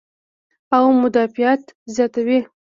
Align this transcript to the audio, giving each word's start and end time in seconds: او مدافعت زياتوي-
او 0.75 0.83
مدافعت 1.01 1.63
زياتوي- 1.95 2.39